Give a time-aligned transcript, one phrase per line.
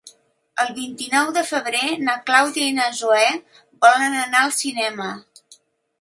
[0.63, 3.27] El vint-i-nou de febrer na Clàudia i na Zoè
[3.87, 5.13] volen anar al cinema.